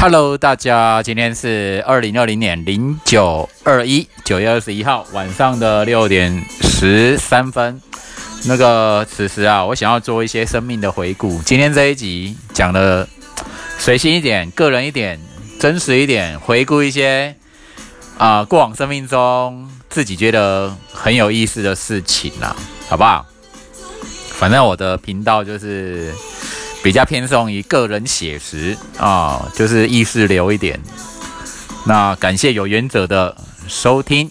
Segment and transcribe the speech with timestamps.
[0.00, 7.82] Hello，大家，今天是二零二零年零九二一九月二十一号晚上的六点十三分。
[8.44, 11.42] 那个此时啊，我想要做一些生命的回顾。
[11.42, 13.08] 今天这一集讲的
[13.76, 15.18] 随心一点，个人一点，
[15.58, 17.34] 真实一点，回顾一些
[18.16, 22.54] 啊过往生命中自己觉得很有意思的事情啦，
[22.88, 23.26] 好不好？
[24.28, 26.14] 反正我的频道就是
[26.82, 30.80] 比较偏重于个人写实啊，就是意识流一点。
[31.84, 34.30] 那感谢有缘者的收听。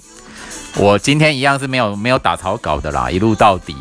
[0.76, 3.76] 我今天一样是没有没有打草稿的啦，一路到底。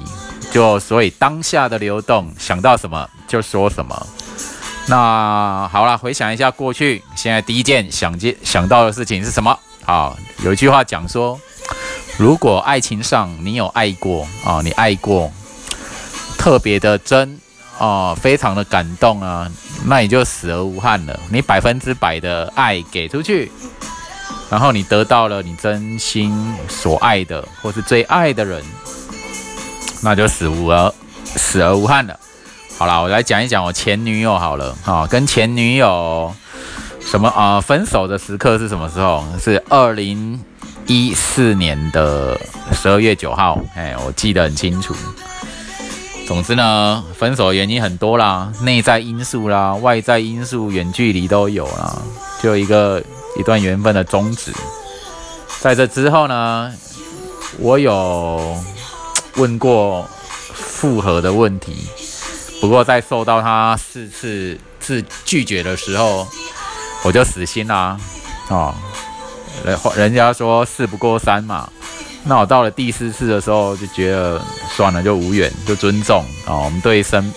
[0.51, 4.07] 就所以当下的流动，想到什么就说什么。
[4.87, 9.59] 那好了，回想一下过去，现在第一件想见想到的事情是什么？
[9.85, 11.39] 好，有一句话讲说，
[12.17, 15.31] 如果爱情上你有爱过啊，你爱过，
[16.39, 17.39] 特别的真
[17.79, 19.51] 哦，非常的感动啊，
[19.85, 21.19] 那你就死而无憾了。
[21.31, 23.51] 你百分之百的爱给出去。
[24.49, 28.63] 然后你得到了你真心所爱的，或是最爱的人，
[30.03, 32.17] 那就死无而死而无憾了。
[32.79, 36.33] 好了，我来讲一讲我前女友好了哈，跟前女友
[37.01, 39.25] 什么啊分手的时刻是什么时候？
[39.41, 40.41] 是二零
[40.87, 42.39] 一四年的
[42.73, 44.95] 十二月九号，哎，我记得很清楚。
[46.27, 51.97] 总之呢，分手原因很多啦，内在因素啦，外在因素，远距离都有啦，
[52.43, 53.03] 就一个。
[53.39, 54.51] 一段缘分的终止，
[55.61, 56.73] 在这之后呢，
[57.59, 58.57] 我有
[59.35, 60.09] 问过
[60.55, 61.87] 复合的问题，
[62.63, 66.27] 不过在受到他四次次拒绝的时候，
[67.05, 68.01] 我就死心啦。
[68.49, 68.75] 哦，
[69.63, 71.69] 人人家说事不过三嘛，
[72.27, 74.43] 那我到了第四次的时候就觉得
[74.75, 77.33] 算了，就无缘，就尊重啊，我们对生。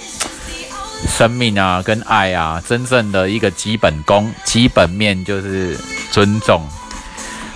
[1.08, 5.77] 生命啊，跟爱啊，真正的一个基本功、基本面就是
[6.11, 6.61] 尊重。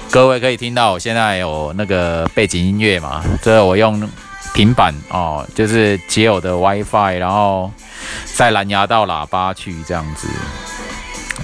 [0.09, 3.21] 各位可以听到我现在有那个背景音乐嘛？
[3.41, 4.09] 这我用
[4.53, 7.69] 平板哦，就是接我的 WiFi，然后
[8.33, 10.29] 在蓝牙到喇叭去这样子。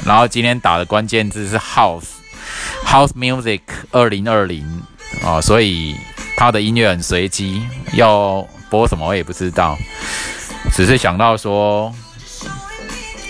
[0.06, 2.06] 然后今天打的关键字是 House
[2.86, 3.60] House Music
[3.92, 4.84] 二零二零
[5.24, 5.96] 哦，所以
[6.38, 7.62] 他的音乐很随机，
[7.94, 9.78] 要播什么我也不知道。
[10.74, 11.94] 只是想到说，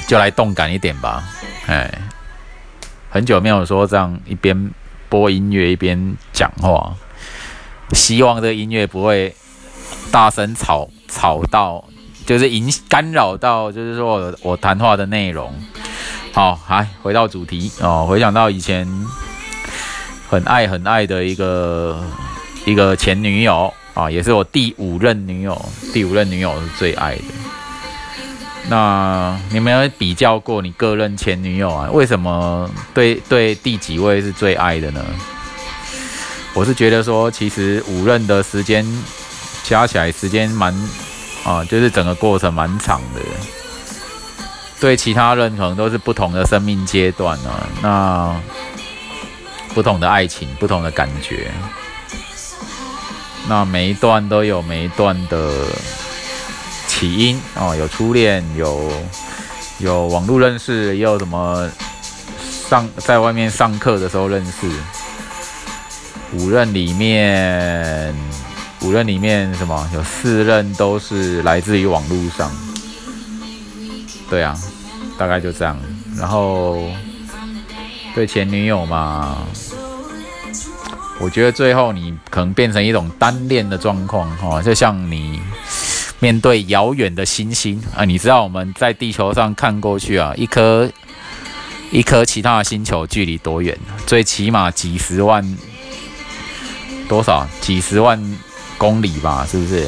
[0.08, 1.24] 就来动感一点吧，
[1.68, 1.92] 哎，
[3.10, 4.72] 很久没有说这样一边
[5.08, 6.94] 播音乐一边讲话，
[7.94, 9.36] 希望这音乐不会
[10.12, 11.84] 大声吵吵到，
[12.26, 15.54] 就是影干扰到，就是说我我谈话的内容。
[16.34, 18.88] 好，来回到主题哦，回想到以前
[20.30, 22.02] 很爱很爱的一个
[22.66, 23.74] 一个前女友。
[23.96, 27.24] 啊，也是我第五任女友，第五任女友是最爱的。
[28.70, 31.90] 那你们有比较过你各任前女友啊？
[31.92, 35.04] 为什么对对第几位是最爱的呢？
[36.54, 38.86] 我是觉得说，其实五任的时间
[39.64, 40.74] 加起来时间蛮
[41.44, 43.20] 啊，就是整个过程蛮长的。
[44.80, 48.42] 对其他任可能都是不同的生命阶段啊，那
[49.80, 51.50] 不同的爱情，不同的感觉。
[53.48, 55.54] 那每一段都有每一段的
[56.86, 58.92] 起因哦，有初恋，有
[59.78, 61.66] 有网络认识，也有什么
[62.68, 64.70] 上在外面上课的时候认识。
[66.34, 68.14] 五任里面，
[68.82, 69.90] 五任里面什么？
[69.94, 72.52] 有四任都是来自于网络上。
[74.30, 74.54] 对啊，
[75.18, 75.80] 大概就这样。
[76.18, 76.84] 然后
[78.14, 79.38] 对前女友嘛。
[81.20, 85.40] 我觉得最后你可能变成一种单恋的状况，哈，就像你
[86.20, 90.90] 面对遥远的星星啊，你知道我们在地球上看过去啊，一颗
[91.92, 93.78] 一颗其他的星球距离多远？
[94.08, 95.58] 最起码几十万
[97.10, 97.46] 多少？
[97.60, 98.38] 几十万
[98.78, 99.88] 公里吧，是不是？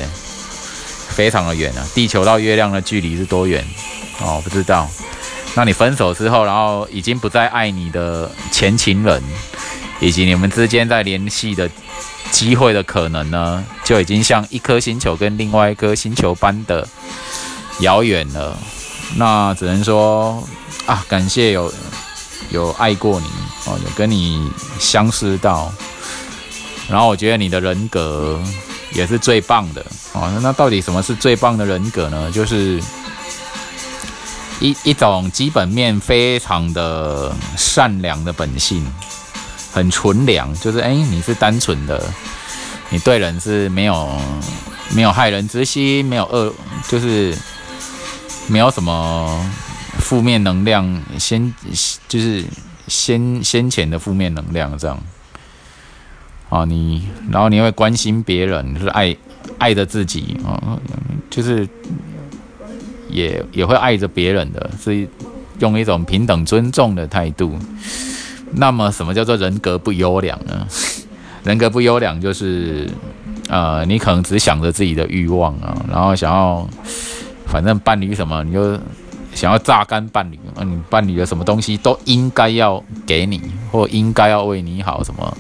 [1.10, 1.86] 非常的远啊！
[1.94, 3.64] 地球到月亮的距离是多远？
[4.22, 4.90] 哦，不知道。
[5.56, 9.22] 那你分手之后，然后已经不再爱你的前情人。
[10.02, 11.70] 以及你们之间在联系的
[12.32, 16.86] 机会的可能呢，就已经像一颗星球跟另外一颗星球般的
[17.80, 18.58] 遥远了。
[19.16, 20.44] 那只能说
[20.86, 21.72] 啊，感谢有
[22.50, 23.28] 有爱过你
[23.66, 25.72] 哦，有跟你相识到。
[26.90, 28.42] 然后我觉得你的人格
[28.94, 30.32] 也是最棒的哦。
[30.42, 32.32] 那到底什么是最棒的人格呢？
[32.32, 32.82] 就是
[34.60, 38.86] 一一种基本面非常的善良的本性。
[39.72, 42.04] 很纯良，就是哎，你是单纯的，
[42.90, 44.20] 你对人是没有
[44.94, 46.54] 没有害人之心，没有恶，
[46.90, 47.36] 就是
[48.48, 49.50] 没有什么
[50.00, 51.54] 负面能量先
[52.10, 52.44] 就是
[52.88, 55.00] 先先前的负面能量这样。
[56.50, 59.16] 啊，你然后你会关心别人，就是爱
[59.58, 60.78] 爱着自己啊，
[61.30, 61.66] 就是
[63.10, 65.08] 也也会爱着别人的，是
[65.60, 67.58] 用一种平等尊重的态度。
[68.54, 70.68] 那么，什么叫做人格不优良呢？
[71.44, 72.90] 人格不优良就是，
[73.50, 76.68] 呃，你可能只想着自己的欲望啊，然后想要，
[77.48, 78.80] 反正伴侣什么你就
[79.34, 85.38] 想要榨干伴侣，嗯，伴侣的什么东西都应该要给你，或应该要为你好什么。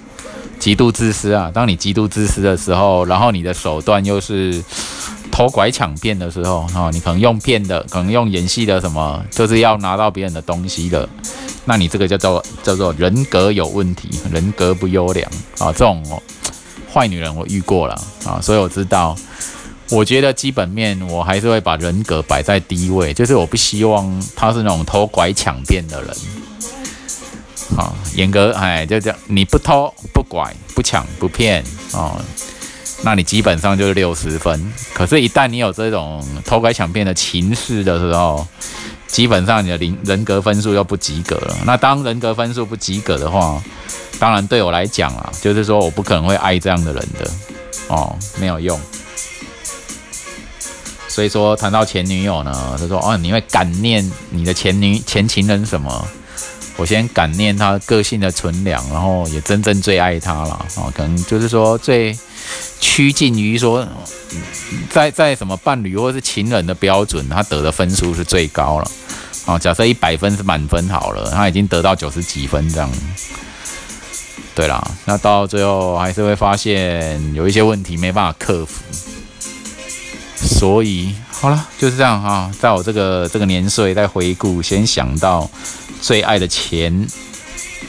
[0.58, 1.50] 极度自私啊！
[1.52, 4.64] 当你极度自私的时候，然后你的手段又是
[5.42, 11.10] 偷拐抢骗的时候，啊，你可能用骗的，可能用演戏的，什么就是要拿到别人的东西的，
[11.66, 15.28] 那你这个叫做叫做人格有问题，人格不优良
[15.58, 15.74] 啊！
[15.74, 16.04] 这种
[16.94, 19.16] 坏女人我遇过了啊，所以我知道，
[19.90, 26.16] 我觉得基本面我还是会把人格摆在第一位，就是我不希望她是那种偷拐抢骗的人。
[27.76, 32.22] 好，严格哎，就这样，你不偷不拐不抢不骗哦，
[33.04, 34.74] 那你基本上就是六十分。
[34.94, 38.46] 可是，一旦你有这种偷拐抢骗的情势的时候，
[39.08, 41.58] 基本上你的人人格分数又不及格了。
[41.66, 43.62] 那当人格分数不及格的话，
[44.20, 47.32] 当然对我来讲啊，就是说我不可能会爱这样的人的
[47.88, 48.80] 哦，没有用。
[51.08, 56.08] 所以说，谈到前女友呢，他说哦，你会感念你的前女前情人什么？
[56.78, 60.92] 我先感念他个性的纯良，然后也真正最爱他了啊！
[60.96, 62.18] 可能就是说最
[62.80, 63.88] 趋近于说，
[64.90, 68.92] 在在什么伴侣或是情人的标准，他得的分数是最高了
[69.46, 69.60] 啊！
[69.60, 72.90] 假设一百分是满分好了，他已经得到九十几分这样。
[74.56, 78.82] 对啦，那到最后还是会发现有一些问题没办法克服，
[80.36, 82.52] 所以好了，就是这样啊！
[82.60, 85.50] 在我这个这个年岁在回顾，先想到。
[86.02, 87.08] 最爱的前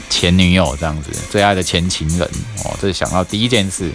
[0.07, 2.21] 前女友这样子，最爱的前情人
[2.63, 3.91] 哦，这是想到第一件事。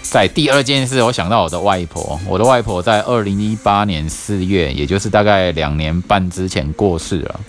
[0.00, 2.18] 在第二件事，我想到我的外婆。
[2.26, 7.40] 我的外婆在二零一八年四月，也就是大概两年半之前过世了。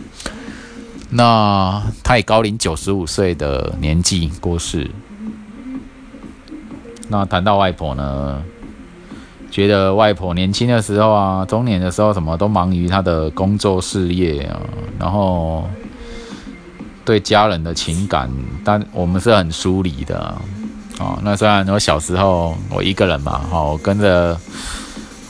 [1.10, 4.92] 那她以高龄九十五岁的年纪过世。
[7.08, 8.44] 那谈到外婆呢，
[9.50, 14.60] 觉得外婆年轻的时候啊，中年的时候，什么都忙于她的工作事业啊，
[15.00, 15.64] 然后。
[17.06, 18.30] 对家人的情感，
[18.64, 20.36] 但我们是很疏离的
[21.00, 21.18] 哦。
[21.24, 24.40] 那虽然我小时候我一个人嘛，哈，我跟着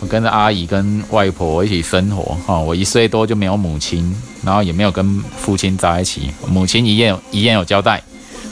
[0.02, 4.14] 我跟着阿姨跟外婆一起生活，哈，我一岁多就没有母亲，
[4.44, 6.30] 然后也没有跟父亲在一起。
[6.50, 8.04] 母亲一样一样有交代，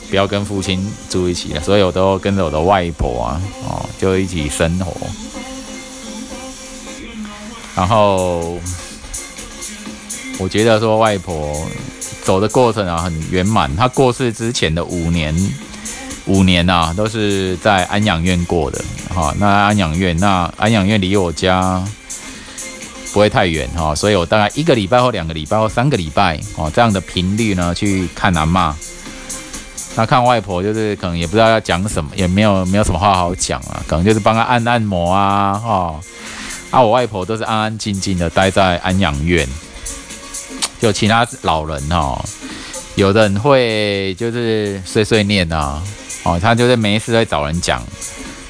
[0.09, 0.79] 不要跟父亲
[1.09, 4.93] 住一起了，所以我都跟着我的外婆啊，哦，就一起生活。
[7.77, 8.59] 然后
[10.37, 11.65] 我觉得说外婆。
[12.23, 13.73] 走的过程啊，很圆满。
[13.77, 15.33] 她过世之前的五年，
[16.25, 18.83] 五年啊，都是在安养院过的。
[19.15, 21.81] 哈，那安养院，那安养院离我家
[23.13, 28.75] 不会太远哈，所以我大概一个礼拜或两个礼拜或三个礼拜哦，这样的频率呢去看阿妈。
[29.95, 35.95] 那看外婆就是可能也不知道要讲什么，也没有没有什么话好讲啊，可能就是帮她按按摩啊，哈。
[36.69, 39.47] 啊，我外婆都是安安静静的待在安养院。
[40.79, 42.23] 就其他老人哦，
[42.95, 45.81] 有的人会就是碎碎念呐，
[46.23, 47.81] 哦，他就是没事会找人讲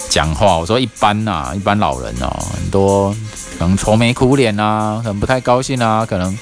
[0.09, 0.57] 讲话。
[0.57, 3.15] 我说一般呐，一般老人哦，很多
[3.57, 6.37] 可能愁眉苦脸啊，可能不太高兴啊，可能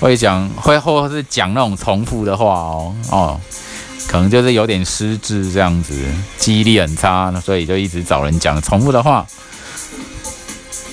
[0.00, 3.40] 会讲会或是讲那种重复的话哦，哦，
[4.08, 5.94] 可能就是有点失智这样子，
[6.36, 9.24] 记忆力很差，所以就一直找人讲重复的话。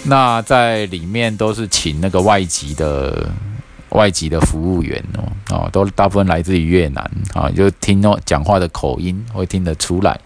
[0.05, 3.29] 那在里面都是请那个外籍的。
[3.93, 10.19] 外籍的服务员哦，哦，都大部分来自于越南啊，就听哦讲话的口音会听得出来，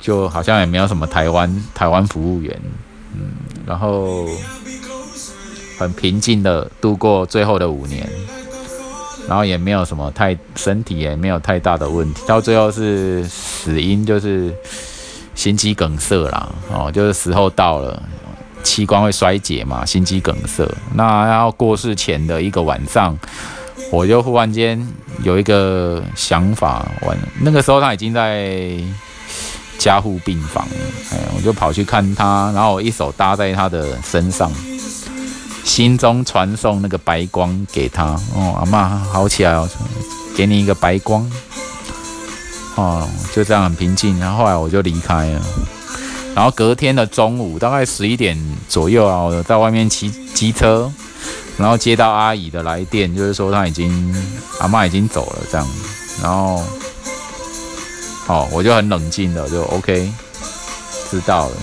[0.00, 2.60] 就好像也没有什么台湾台湾服务员，
[3.14, 3.30] 嗯，
[3.64, 4.26] 然后
[5.78, 8.10] 很平静的度过最后的五年，
[9.28, 14.52] 然后也没有什么太身体也没有太大的问题，到最后是死因就是
[15.40, 18.02] 心肌梗塞啦，哦，就是时候到了。
[18.62, 20.68] 器官会衰竭嘛，心肌梗塞。
[20.92, 23.18] 那要过世前的一个晚上，
[23.90, 24.86] 我就忽然间
[25.22, 28.78] 有一个想法，晚那个时候他已经在
[29.78, 30.68] 加护病房，
[31.10, 34.52] 哎，我就跑去看他，然后我一手搭在他的身上，
[35.64, 38.08] 心中传送那个白光给他。
[38.34, 39.66] 哦，阿妈好起来哦，
[40.36, 41.26] 给你一个白光。
[42.80, 44.18] 哦，就这样很平静。
[44.18, 45.40] 然后后来我就离开了。
[46.34, 50.90] 然后隔天的中午，大概十一点左右啊，我在外面骑机车，
[51.58, 54.14] 然后接到阿姨的来电，就是说她已经
[54.60, 55.68] 阿妈已经走了这样，
[56.22, 56.64] 然后，
[58.28, 60.10] 哦，我就很冷静的就 OK，
[61.10, 61.56] 知道了。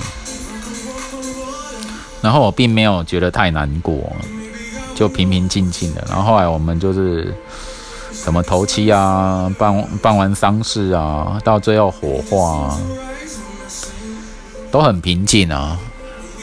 [2.22, 4.12] 然后我并没有觉得太难过，
[4.94, 6.06] 就平平静静的。
[6.10, 7.34] 然后后来我们就是
[8.12, 12.78] 什么头七啊，办办完丧事啊，到最后火化，
[14.72, 15.80] 都很平静啊。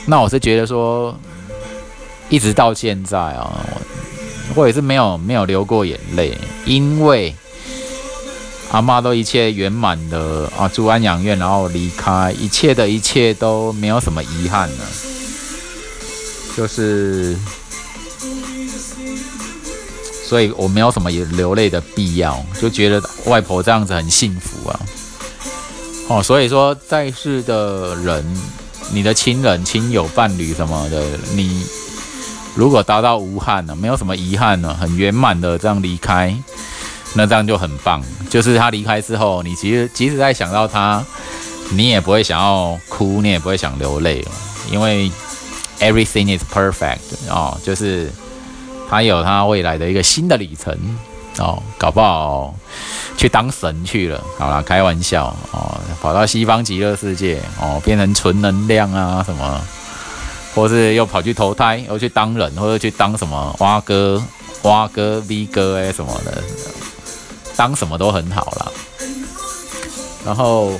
[0.06, 1.14] 那我是觉得说。
[2.30, 3.64] 一直到现在啊，
[4.54, 7.34] 我也是没有没有流过眼泪，因为
[8.70, 14.84] 阿妈都一切圆满的啊，住安养院，然后离开，一切的一切都没有什么遗憾了，
[16.56, 17.36] 就是，
[20.26, 24.80] 所以我没有什么也流泪的必要，就觉得外婆这样子很幸福啊。
[26.08, 28.24] 哦，所以说在世的人，
[28.92, 31.02] 你的亲人、亲友、伴侣什么的，
[31.34, 31.66] 你。
[32.56, 36.32] 如果达到无憾了，没有什么遗憾了，很圆满的这样离开，
[37.14, 38.00] 那这样就很棒。
[38.30, 41.04] 就是他离开之后，你其实即使在想到他，
[41.70, 44.30] 你也不会想要哭，你也不会想流泪了，
[44.70, 45.10] 因为
[45.80, 48.08] everything is perfect 哦，就是
[48.94, 50.72] 他有他未来的一个新的里程
[51.38, 52.54] 哦，搞不好
[53.16, 59.60] 去当神去了，好啦，开玩笑哦，跑到西方极乐世界哦，变成纯能量啊什么。
[60.54, 64.22] 或是又跑去投胎，又去当人，或者去当什么蛙哥、
[64.62, 66.44] 蛙哥、V 哥哎什么的，
[67.56, 68.70] 当什么都很好啦。
[70.24, 70.70] 然后，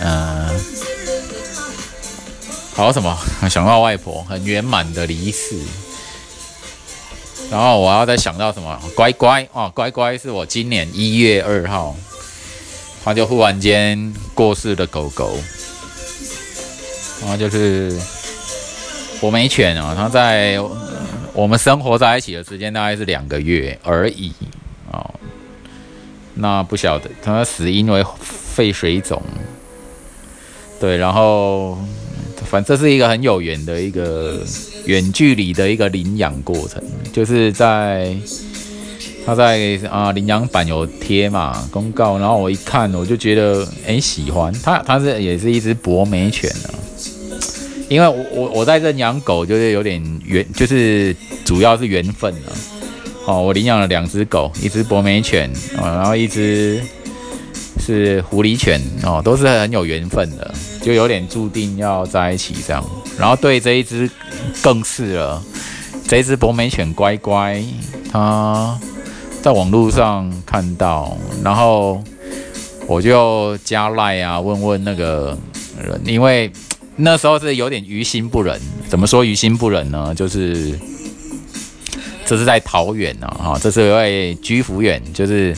[0.00, 0.48] 嗯，
[2.74, 3.14] 好什么？
[3.50, 5.60] 想到外婆很圆满的离世。
[7.50, 8.80] 然后我要再想到什么？
[8.94, 11.94] 乖乖哦，乖乖是我今年一月二号，
[13.04, 15.38] 他就忽然间过世的狗狗。
[17.22, 17.98] 然后就是
[19.20, 20.60] 博美犬啊，它在
[21.32, 24.32] 我们生活在一起的时间大概是两个月而已
[24.92, 25.14] 哦。
[26.34, 29.22] 那不晓得它死因为肺水肿，
[30.78, 31.78] 对，然后
[32.50, 34.40] 反正是一个很有缘的一个
[34.86, 38.14] 远距离的一个领养过程，就是在
[39.24, 46.70] 他在啊领养版有贴嘛公告，然后我一看我就觉得哎喜欢它，它是也是一只博美犬啊。
[47.88, 52.50] 因为我我我在这养狗，就是有点缘，就是主要是缘分啊。
[53.26, 56.80] 哦，我领养了两只狗，一只博美犬啊，然后一只
[57.78, 60.54] 是狐狸犬哦，都是很有缘分的，
[60.86, 62.80] 就有点注定要在一起这样。
[63.18, 64.08] 然后对这一只
[64.62, 65.42] 更是了，
[66.06, 67.60] 这一只博美犬乖乖，
[68.12, 68.78] 它
[69.42, 72.00] 在网络上看到，然后
[72.86, 75.36] 我就加赖啊，问问那个
[75.84, 76.48] 人，因为。
[76.98, 80.14] 那时候是有点于心不忍，怎么说于心不忍呢？
[80.14, 80.72] 就是
[82.24, 85.54] 这是在桃园呢，哈，这是一位居服员，就是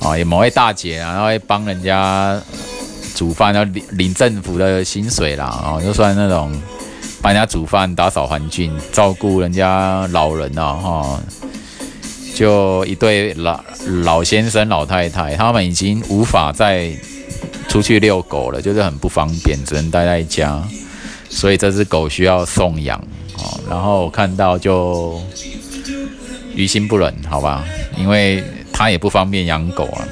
[0.00, 2.38] 啊，有某位大姐啊，然后会帮人家
[3.14, 6.52] 煮饭，要领领政府的薪水啦，啊，就算那种
[7.22, 11.20] 帮人家煮饭、打扫环境、照顾人家老人啊，哈，
[12.34, 13.64] 就一对老
[14.02, 16.92] 老先生、老太太，他们已经无法再。
[17.66, 20.62] 出去遛狗了，就是很不方便，只能待在家，
[21.28, 22.96] 所以这只狗需要送养
[23.36, 23.58] 哦。
[23.68, 25.20] 然后我看到就
[26.54, 27.64] 于心不忍，好吧，
[27.98, 30.06] 因为他也不方便养狗啊。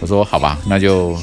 [0.00, 1.14] 我说好吧，那就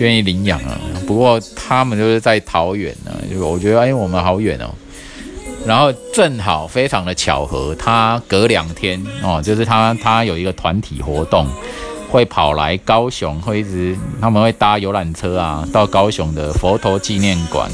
[0.00, 0.78] 愿意领养啊。
[1.06, 4.70] 不过他们就是在桃园呢，就我觉得哎，我们好远哦。
[5.64, 11.46] 然后正好非常的巧合，他隔两天哦，就是他他有一个团体活动。
[12.10, 17.70] 会跑来高雄，会一直他们会搭游览车啊，到高雄的佛陀纪念馆。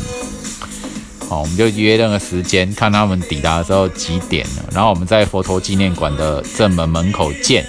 [1.26, 7.64] 好，我们就约那个时间，看他们抵达的时候几点了，然后我们在佛陀纪念馆的正门门口见。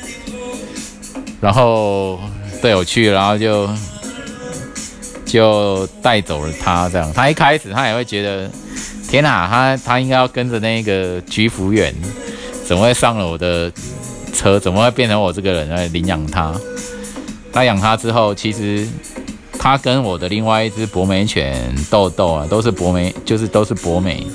[1.40, 2.20] 然后
[2.62, 3.66] 队友去，然后就
[5.28, 6.90] 就带走了他。
[6.90, 8.50] 这样，他一开始他也会觉得，
[9.08, 11.94] 天哪，他他应该要跟着那个居服员，
[12.66, 13.72] 怎么会上了我的？
[14.34, 16.54] 车怎么会变成我这个人来领养它？
[17.52, 18.88] 他养它之后，其实
[19.58, 24.28] 它跟我的另外一只博美犬豆豆啊，都是博美，就是都是博美。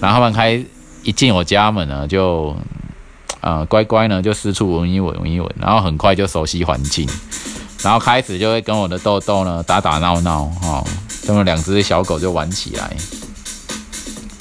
[0.00, 0.62] 然后他们开
[1.02, 2.54] 一进我家门呢，就
[3.40, 7.08] 呃乖乖呢就四处闻一闻闻一闻，然后很快就熟悉环境，
[7.82, 10.84] 然后开始就会跟我的豆豆呢打打闹闹哈，
[11.26, 12.96] 他们两只小狗就玩起来。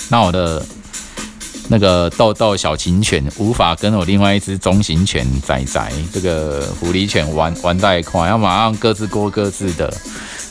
[0.09, 0.65] 那我的。
[1.69, 9.93] 那个豆豆小型犬无法跟我另外一只中型犬仔仔这个狐狸犬玩玩在一块，要马上各自过各自的。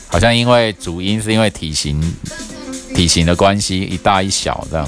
[0.05, 1.99] 好像因为主因是因为体型
[2.93, 4.87] 体型的关系，一大一小这样。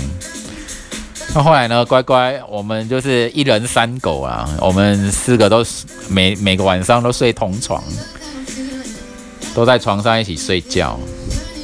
[1.36, 1.86] 那后来呢？
[1.86, 5.64] 乖乖，我们就是一人三狗啊，我们四个都
[6.10, 7.84] 每每个晚上都睡同床，
[9.54, 11.00] 都在床上一起睡觉，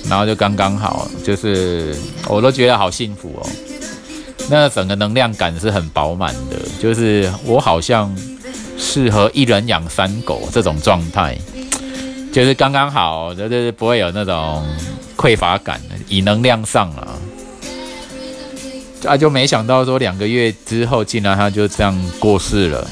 [0.08, 1.96] 然后就刚刚好，就是
[2.28, 3.50] 我都觉得好幸福哦。
[4.48, 8.16] 那整个能量感是很饱满的，就是我好像
[8.78, 11.36] 适合一人养三狗这种状态，
[12.32, 14.64] 就是刚刚好，就是不会有那种
[15.18, 17.08] 匮乏感，以能量上啊。
[19.06, 22.88] 啊，就没想到说两个月之后，竟然他就这样过世了。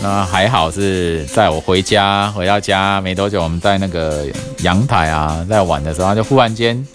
[0.00, 4.26] 那还好是在我回家回到家没多久，我们在那个
[4.62, 6.86] 阳台啊，在玩的时候，他就忽然间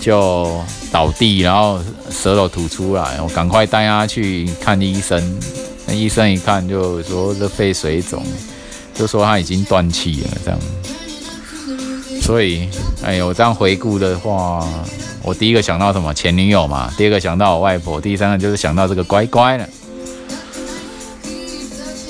[0.00, 1.78] 就倒地，然后
[2.10, 5.38] 舌头吐出来，我赶快带他去看医生。
[5.86, 8.24] 那医生一看就说这肺水肿，
[8.94, 10.58] 就说他已经断气了，这样。
[12.26, 12.68] 所以，
[13.04, 14.66] 哎呦，这样回顾的话，
[15.22, 16.12] 我第一个想到什么？
[16.12, 16.92] 前女友嘛。
[16.96, 18.00] 第二个想到我外婆。
[18.00, 19.68] 第三个就是想到这个乖乖了。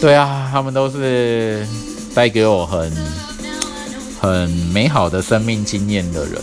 [0.01, 1.69] 对啊，他们都是
[2.15, 2.91] 带给我很
[4.19, 6.41] 很美好的生命经验的人。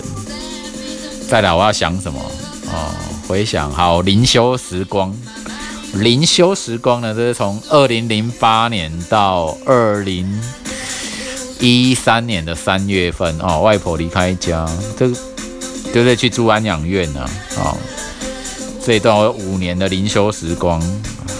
[1.27, 2.19] 再来，我要想什么？
[2.67, 2.93] 哦，
[3.27, 5.11] 回想好灵修时光。
[5.95, 10.39] 灵修时光呢，这是从二零零八年到二零。
[11.65, 15.07] 一三年的三月份哦，外婆离开家，这
[15.93, 17.25] 就是去住安养院呢。
[17.55, 17.77] 哦，
[18.83, 20.81] 这一段五年的灵修时光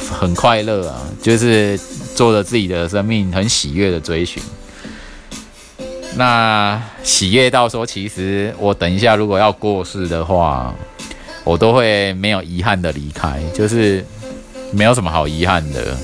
[0.09, 1.77] 很快乐啊，就是
[2.15, 4.41] 做着自己的生命很喜悦的追寻。
[6.15, 10.73] 那喜悦到说，其实我等一下如果要过世的话，
[11.43, 14.05] 我都会没有遗憾的离开，就是
[14.71, 15.97] 没有什么好遗憾的。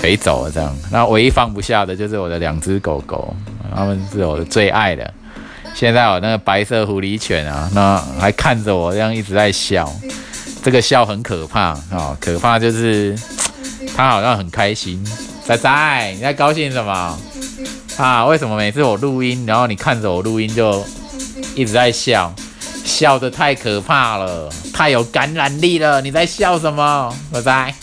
[0.00, 0.76] 可以走了，这样。
[0.90, 3.34] 那唯一放不下的就是我的两只狗狗，
[3.74, 5.12] 它们是我的最爱的。
[5.74, 9.90] 现在我那个白色狐狸犬啊，那还看着我这样一直在笑，
[10.62, 12.16] 这个笑很可怕啊！
[12.18, 13.14] 可怕就是
[13.94, 15.04] 它好像很开心。
[15.44, 17.18] 仔仔，你在高兴什么
[17.98, 18.24] 啊？
[18.24, 20.82] 为什么每次我录音，然后你看着我录音就
[21.54, 22.34] 一直在笑，
[22.82, 26.00] 笑得太可怕了，太有感染力了。
[26.00, 27.74] 你在笑什么，仔仔？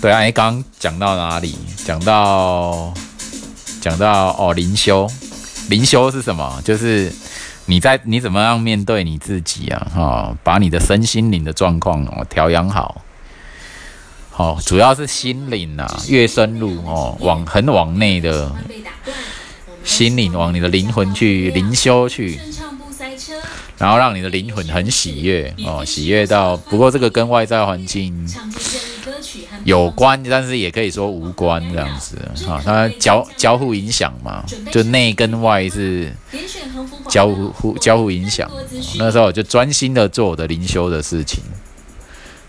[0.00, 1.54] 对啊，你刚刚讲到哪里？
[1.84, 2.92] 讲到
[3.82, 5.06] 讲到哦，灵修，
[5.68, 6.60] 灵修是什么？
[6.64, 7.12] 就是
[7.66, 9.86] 你在你怎么样面对你自己啊？
[9.94, 13.02] 哈，把你的身心灵的状况哦调养好。
[14.30, 18.50] 好，主要是心灵啊，越深入哦，往很往内的
[19.84, 22.40] 心灵，往你的灵魂去灵修去，
[23.76, 28.26] 然后让你的灵魂很喜悦哦，喜悦到不过这个跟外在环境。
[29.64, 32.16] 有关，但是也可以说无关这样子
[32.48, 36.12] 啊，它交交互影响嘛，就内跟外是
[37.08, 38.50] 交互交互影响。
[38.98, 41.42] 那时候我就专心的做我的灵修的事情，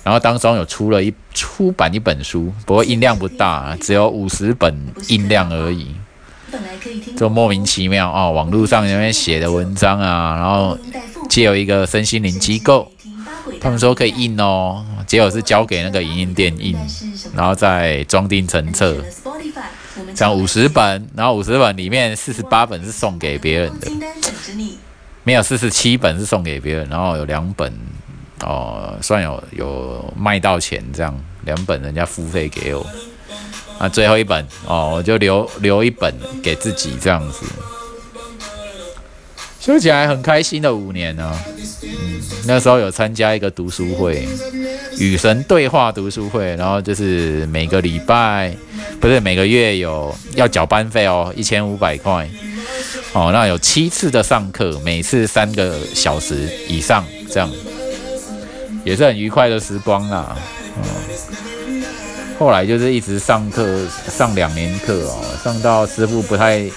[0.04, 4.76] 然后当中有出了一出版一本书，不过印量不大，只有五十本
[5.08, 5.88] 印量而已，
[7.18, 10.78] 就莫名其妙啊，网络上那边写的文章啊，然后
[11.30, 12.92] 借由一个身心灵机构。
[13.62, 16.76] 他们说可以印哦，结果是交给那个影印店印，
[17.36, 18.98] 然后再装订成册，
[20.16, 23.88] 像五十本，然后五十本里面四十八本是送给别人的，
[25.24, 27.72] 没有四十七本是送给别人，然后有两本
[28.40, 32.84] 哦，算有有卖到钱这样，两本人家付费给我，
[33.78, 37.46] 啊，最后一本哦，我就留留一本给自己这样子。
[39.62, 41.32] 说起来很开心的五年呢，
[41.84, 44.28] 嗯，那时候有参加一个读书会，
[44.98, 48.52] 与神对话读书会，然后就是每个礼拜，
[49.00, 52.28] 不是每个月有要缴班费哦，一千五百块，
[53.14, 57.48] 哦，那有七次的上课，每次三个小时以上，这样
[58.84, 60.36] 也是很愉快的时光啦，
[61.68, 61.84] 嗯，
[62.40, 66.68] 后来就是一直上课，上两年课哦，上到师傅不太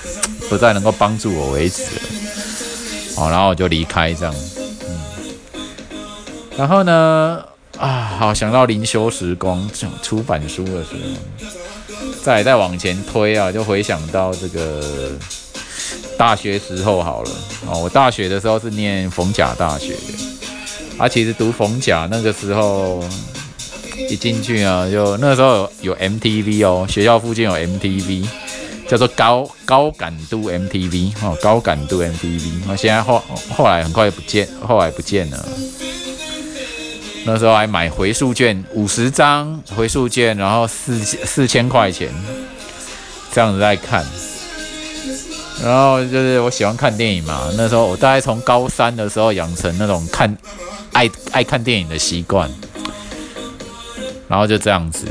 [0.51, 1.83] 不再能够帮助我为止。
[3.17, 4.35] 哦，然后我就离开这样，
[4.87, 5.61] 嗯，
[6.57, 7.45] 然后呢，
[7.79, 9.71] 啊，好想到灵修时光
[10.03, 15.13] 出版书的时候，再再往前推啊，就回想到这个
[16.19, 17.31] 大学时候好了，
[17.69, 19.93] 哦，我大学的时候是念逢甲大学。
[19.93, 19.99] 的，
[20.99, 23.03] 啊，其实读逢甲那个时候
[24.11, 28.27] 一进去啊，就那时候有 MTV 哦，学校附近有 MTV。
[28.89, 33.23] 叫做高高感度 MTV 哦，高感度 MTV，那现在后
[33.57, 35.49] 后来很快不见，后来不见了。
[37.27, 42.11] 那时候还买回数券五十张回数券，然后四四千块钱
[43.33, 44.05] 这样子在看。
[45.63, 50.37] 然后就是我喜欢看电影嘛，那时候我大概从高三的时候养成那种看
[50.93, 52.51] 爱爱看电影的习惯，
[54.29, 55.07] 然后就这样子。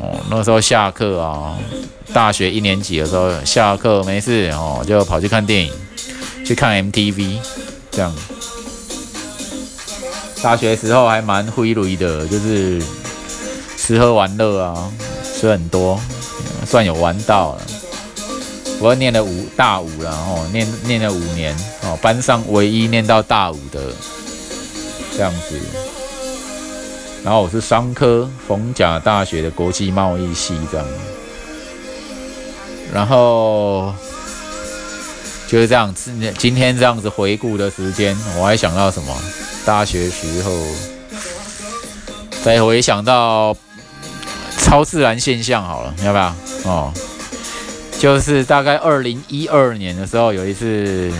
[0.00, 1.56] 哦，那时候下课啊，
[2.12, 5.72] 大学一年级的时候下课没事哦，就跑去看电影，
[6.44, 7.38] 去看 MTV，
[7.90, 8.14] 这样。
[10.42, 12.82] 大学时候还蛮灰绿的，就是
[13.76, 14.90] 吃喝玩乐啊，
[15.22, 16.00] 吃很多，
[16.66, 17.62] 算有玩到了。
[18.80, 23.92] 我念了五大五了哦，念念了五年哦，班上唯一念到大五的
[25.16, 25.60] 这样子。
[27.24, 30.86] 然后我是商科逢甲大学的国际贸易系这样。
[32.92, 33.94] 然后
[35.46, 39.16] 就是这样子，今天这样子回顾的时间，我还想到什么？
[39.64, 40.50] 大学时候，
[42.42, 43.56] 再回想到
[44.58, 46.34] 超自然现象好了，要不要？
[46.64, 46.92] 哦。
[47.98, 51.12] 就是大概二零一二年的时候，有一次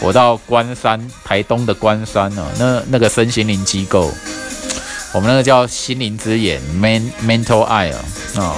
[0.00, 4.12] 我到关山，台东的关山哦，那那个身心灵机构，
[5.14, 7.94] 我们那个叫心灵之眼 （Man Mental Eye）
[8.36, 8.56] 啊，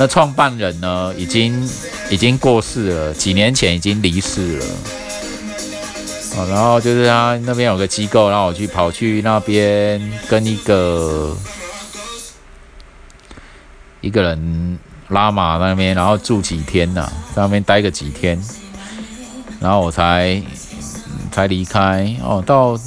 [0.00, 1.68] 那创办人呢已经
[2.08, 4.64] 已经过世了，几年前已经离世了。
[6.38, 11.36] 哦，然后就是他那边有个机构，然后我去跑去那边跟一个
[14.00, 14.78] 一个人。
[15.10, 18.40] 拉玛那边，然后住几天呐，在那边待个几天，
[19.58, 20.40] 然后我才
[21.32, 22.40] 才离开哦。
[22.46, 22.78] 到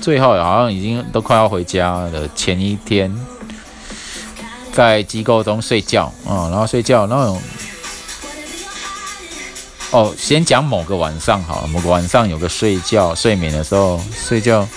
[0.00, 3.12] 最后好像已经都快要回家的前一天，
[4.76, 7.40] 在机构中睡觉啊，然后睡觉，然后
[9.90, 14.68] 哦，先讲某个晚上好，某个晚上有个睡觉睡眠的时候睡觉，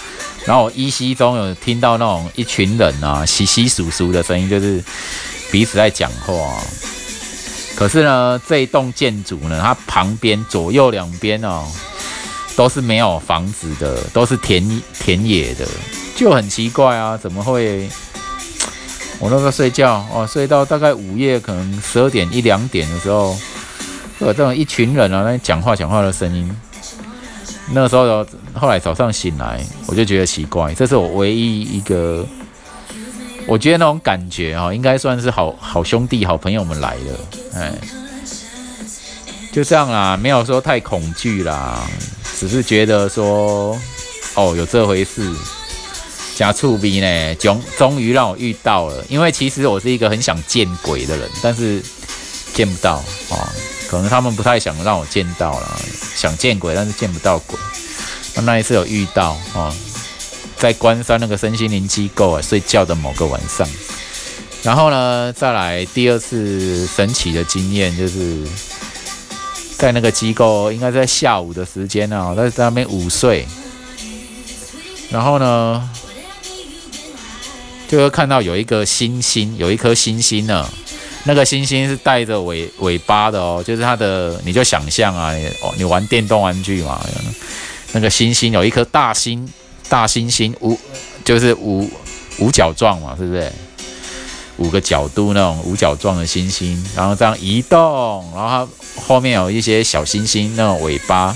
[0.45, 4.83] 然后我依稀中有听到那种一群人啊，稀稀疏疏的声音，就是。
[5.51, 6.61] 彼此在讲话，
[7.75, 11.65] 可是呢，这一栋建筑呢，它旁边左右两边哦，
[12.55, 14.63] 都是没有房子的，都是田
[14.99, 15.65] 田野的，
[16.15, 17.89] 就很奇怪啊，怎么会？
[19.19, 23.33] 我那时候睡觉哦，睡到大概午夜，可能十二点一两点的时候，
[24.17, 26.49] 会有这种一群人啊，那讲话讲话的声音。
[27.71, 32.25] 那时候，后来早上醒来，我就觉得奇怪，这是我唯一一个。
[33.47, 37.73] 我觉得那种感觉哈，应该算是好好兄弟、好朋友们来的，哎，
[39.51, 41.81] 就这样啦，没有说太恐惧啦，
[42.37, 43.75] 只是觉得说，
[44.35, 45.27] 哦，有这回事，
[46.39, 51.83] 假醋逼呢，终终于让我遇到了，因为其实我是一个很想见鬼的人，但是
[52.53, 53.51] 见不到啊，
[53.89, 55.81] 可能他们不太想让我见到了，
[56.15, 57.59] 想见鬼，但是见不到鬼，
[58.43, 59.75] 那一次有遇到啊。
[60.55, 63.67] 在关山那个身心灵机构啊，睡觉的某个晚上，
[64.63, 68.47] 然后呢，再来第二次神奇的经验，就是
[69.77, 73.45] 在那个机构，应该在下午的时间啊，在在那边午睡，
[75.09, 75.89] 然后呢，
[77.89, 80.65] 就会看到有一个星星，有一颗星星呢，
[81.25, 87.05] 那个星星是带着尾尾巴的哦，就是它的，你就想象啊，哦，你玩电动玩具嘛，
[87.91, 89.45] 那个星星有一颗大星。
[89.89, 90.77] 大星星五
[91.25, 91.89] 就是五
[92.37, 93.51] 五角状嘛，是不是？
[94.57, 98.67] 五个角度那种五角状的星星，然后这样移动，然后它
[99.01, 101.35] 后面有一些小星星那种尾巴，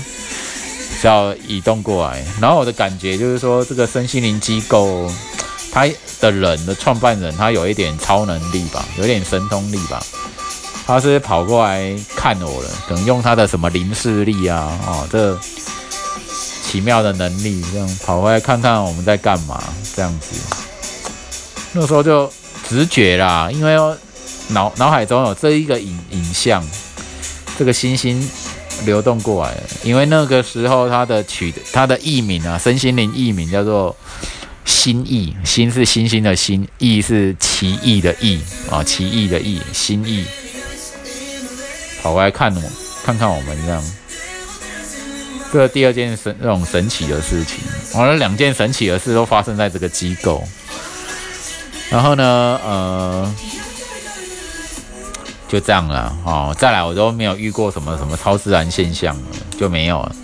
[1.02, 2.24] 要移动过来。
[2.40, 5.10] 然后我的感觉就是说，这个身心灵机构，
[5.74, 5.86] 他
[6.20, 10.00] 的人的创办人，他有一点超能力吧，有点神通力吧。
[10.86, 15.36] 他是跑过来看我了，可能用他的什么灵视力啊，哦，这。
[16.66, 19.62] 奇妙的能力，这样跑回来看看我们在干嘛，
[19.94, 20.34] 这样子。
[21.72, 22.28] 那时候就
[22.68, 23.76] 直觉啦，因为
[24.48, 26.66] 脑脑海中有这一个影影像，
[27.56, 28.28] 这个星星
[28.84, 29.54] 流动过来。
[29.84, 33.94] 因为那个时候他的取他的艺名啊，身心灵艺名叫做
[34.64, 40.24] 心意，心是星星的心，意是奇异的异啊，奇异的异，心意。
[42.02, 42.62] 跑过来看我，
[43.04, 43.82] 看看我们这样。
[45.52, 47.58] 这第二件神那种神奇的事情，
[47.94, 50.42] 完了两件神奇的事都发生在这个机构。
[51.90, 53.34] 然后呢，呃，
[55.46, 56.56] 就这样了哦。
[56.58, 59.16] 再来，我都没有遇过什么什么超自然现象，
[59.58, 60.16] 就没有了。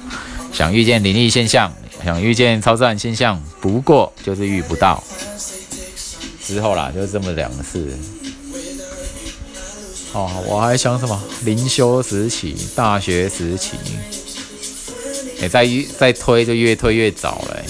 [0.52, 1.72] 想遇见灵异现象，
[2.04, 5.02] 想遇见超自然现象，不过就是遇不到。
[6.44, 7.96] 之后啦，就是这么两个事。
[10.12, 13.72] 哦，我还想什么灵修时期、大学时期。
[15.40, 15.66] 也在
[15.98, 17.62] 在推，就越推越早了。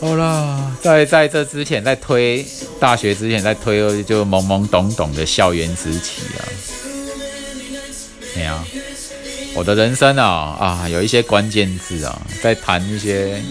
[0.00, 2.44] 好啦，在在这之前，在推
[2.78, 6.40] 大学之前，在推就懵懵懂懂的校园时期啊。
[8.36, 8.64] 哎呀，
[9.54, 13.42] 我的人生啊啊，有一些关键字啊，在谈一些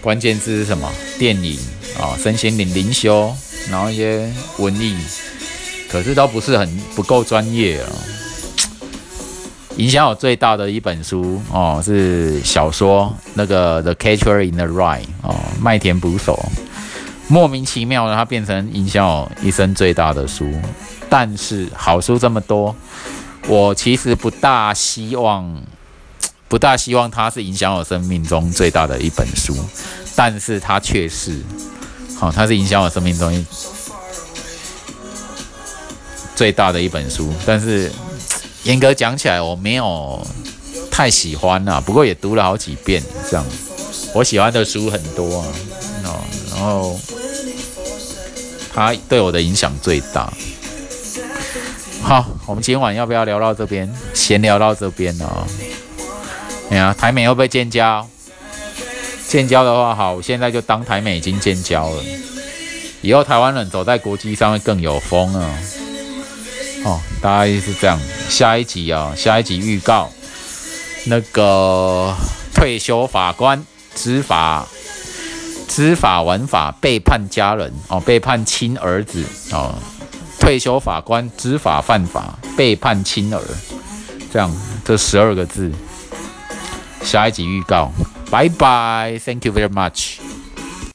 [0.00, 0.90] 关键字是什么？
[1.18, 1.58] 电影
[1.98, 3.34] 啊，身心灵灵修，
[3.70, 4.96] 然后一些文艺，
[5.90, 7.88] 可是都不是很不够专业啊。
[9.76, 16.36] 影响我最大的一本书哦，是小说那个《The Catcher in the Rye》哦，麦田捕手。
[17.28, 20.52] 莫名其妙的，它变成影响我一生最大的书。
[21.10, 22.74] 但是好书这么多，
[23.48, 25.60] 我其实不大希望，
[26.46, 29.56] 不大希望它是影响我生命中最大的一本书。
[30.14, 31.42] 但是它却是，
[32.16, 33.46] 好，它是影响我生命中
[36.36, 37.32] 最大的一本书。
[37.44, 37.90] 但是。
[38.64, 40.20] 严格讲起来，我没有
[40.90, 43.46] 太喜欢啊，不过也读了好几遍这样。
[44.12, 45.46] 我喜欢的书很多啊，
[46.04, 47.00] 哦，然后
[48.74, 50.30] 他对我的影响最大。
[52.08, 53.86] 好，我们今晚要不要聊到这边？
[54.14, 55.46] 先聊到这边呢？
[56.70, 58.08] 哎呀，台美会不会建交？
[59.26, 62.02] 建交的话，好，现在就当台美已经建交了。
[63.02, 65.54] 以后台湾人走在国际上会更有风啊。
[66.86, 68.00] 哦，大概是这样。
[68.30, 70.10] 下一集啊，下一集预告，
[71.04, 72.14] 那个
[72.54, 73.62] 退休法官
[73.94, 74.66] 知法
[75.68, 79.74] 知法玩法背叛家人哦，背叛亲儿子哦。
[80.48, 83.42] 退休法官知法犯法被判轻儿，
[84.32, 84.50] 这样
[84.82, 85.70] 这十二个字。
[87.02, 87.92] 下一集预告，
[88.30, 90.16] 拜拜，Thank you very much。